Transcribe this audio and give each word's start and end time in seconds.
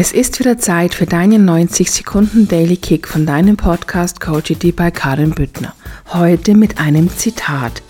Es 0.00 0.12
ist 0.12 0.38
wieder 0.38 0.56
Zeit 0.58 0.94
für 0.94 1.06
deinen 1.06 1.44
90 1.44 1.90
Sekunden 1.90 2.46
Daily 2.46 2.76
Kick 2.76 3.08
von 3.08 3.26
deinem 3.26 3.56
Podcast 3.56 4.20
Coachity 4.20 4.70
bei 4.70 4.92
Karin 4.92 5.32
Büttner. 5.32 5.74
Heute 6.12 6.54
mit 6.54 6.78
einem 6.78 7.10
Zitat. 7.10 7.82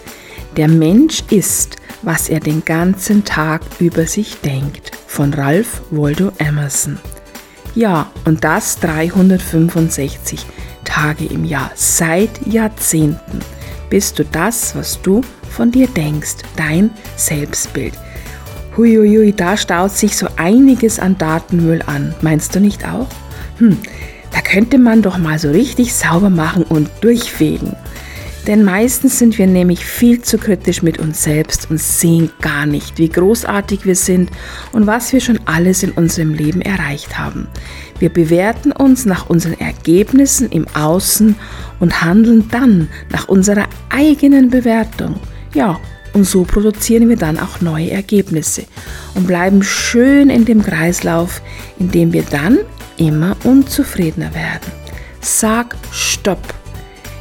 Der 0.57 0.69
Mensch 0.69 1.23
ist, 1.29 1.77
was 2.01 2.31
er 2.31 2.41
den 2.41 2.65
ganzen 2.65 3.27
Tag 3.27 3.61
über 3.79 4.07
sich 4.07 4.41
denkt. 4.41 4.93
Von 5.07 5.35
Ralph 5.35 5.83
Waldo 5.91 6.33
Emerson. 6.39 6.99
Ja, 7.75 8.11
und 8.25 8.43
das 8.43 8.81
365 8.81 10.47
Tage 10.87 11.27
im 11.27 11.45
Jahr, 11.45 11.71
seit 11.75 12.47
Jahrzehnten. 12.47 13.41
Bist 13.91 14.19
du 14.19 14.25
das, 14.25 14.75
was 14.75 14.99
du 15.03 15.21
von 15.51 15.71
dir 15.71 15.89
denkst, 15.89 16.37
dein 16.57 16.89
Selbstbild. 17.17 17.93
Huiuiui, 18.79 19.33
da 19.33 19.57
staut 19.57 19.91
sich 19.91 20.17
so 20.17 20.29
einiges 20.37 21.01
an 21.01 21.19
Datenmüll 21.19 21.83
an. 21.87 22.15
Meinst 22.23 22.55
du 22.55 22.61
nicht 22.61 22.87
auch? 22.87 23.09
Hm, 23.59 23.77
da 24.31 24.41
könnte 24.41 24.79
man 24.79 25.03
doch 25.03 25.19
mal 25.19 25.37
so 25.37 25.51
richtig 25.51 25.93
sauber 25.93 26.31
machen 26.31 26.63
und 26.63 26.89
durchfegen. 27.01 27.75
Denn 28.47 28.63
meistens 28.63 29.19
sind 29.19 29.37
wir 29.37 29.49
nämlich 29.49 29.85
viel 29.85 30.23
zu 30.23 30.39
kritisch 30.39 30.83
mit 30.83 30.99
uns 30.99 31.25
selbst 31.25 31.69
und 31.71 31.81
sehen 31.81 32.31
gar 32.41 32.67
nicht, 32.67 32.99
wie 32.99 33.09
großartig 33.09 33.85
wir 33.85 33.97
sind 33.97 34.31
und 34.71 34.87
was 34.87 35.13
wir 35.13 35.21
schon 35.21 35.41
alles 35.45 35.83
in 35.83 35.91
unserem 35.91 36.33
Leben 36.33 36.63
erreicht 36.63 37.19
haben. 37.19 37.49
Wir 37.99 38.11
bewerten 38.11 38.71
uns 38.71 39.05
nach 39.05 39.29
unseren 39.29 39.59
Ergebnissen 39.59 40.51
im 40.51 40.67
Außen 40.69 41.35
und 41.81 42.01
handeln 42.03 42.49
dann 42.51 42.89
nach 43.11 43.27
unserer 43.27 43.67
eigenen 43.91 44.51
Bewertung. 44.51 45.17
Ja, 45.53 45.81
und 46.19 46.25
so 46.25 46.43
produzieren 46.43 47.09
wir 47.09 47.17
dann 47.17 47.39
auch 47.39 47.61
neue 47.61 47.93
Ergebnisse 47.93 48.65
und 49.15 49.27
bleiben 49.27 49.63
schön 49.63 50.31
in 50.31 50.45
dem 50.45 50.63
Kreislauf, 50.63 51.41
in 51.79 51.91
dem 51.91 52.13
wir 52.13 52.25
dann 52.25 52.59
immer 52.97 53.37
unzufriedener 53.45 54.35
werden. 54.35 54.73
Sag 55.21 55.77
Stopp, 55.93 56.43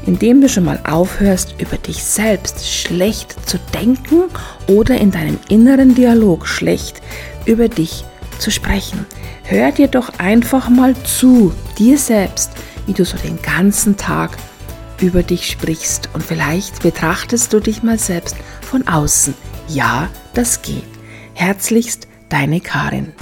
indem 0.08 0.42
du 0.42 0.50
schon 0.50 0.66
mal 0.66 0.80
aufhörst, 0.84 1.56
über 1.60 1.78
dich 1.78 2.04
selbst 2.04 2.68
schlecht 2.68 3.36
zu 3.48 3.60
denken 3.72 4.24
oder 4.68 4.98
in 4.98 5.12
deinem 5.12 5.38
inneren 5.48 5.94
Dialog 5.94 6.48
schlecht 6.48 7.02
über 7.46 7.68
dich 7.68 8.04
zu 8.40 8.50
sprechen. 8.50 9.06
Hör 9.44 9.72
dir 9.72 9.88
doch 9.88 10.18
einfach 10.18 10.70
mal 10.70 10.96
zu, 11.04 11.54
dir 11.78 12.00
selbst, 12.00 12.52
wie 12.88 12.94
du 12.94 13.06
so 13.06 13.18
den 13.18 13.40
ganzen 13.42 13.96
Tag 13.96 14.32
über 15.02 15.24
dich 15.24 15.50
sprichst 15.50 16.10
und 16.14 16.24
vielleicht 16.24 16.82
betrachtest 16.84 17.54
du 17.54 17.60
dich 17.60 17.84
mal 17.84 18.00
selbst 18.00 18.36
von 18.62 18.88
außen. 18.88 19.34
Ja, 19.68 20.10
das 20.34 20.62
geht. 20.62 20.84
Herzlichst, 21.34 22.08
deine 22.30 22.62
Karin. 22.62 23.14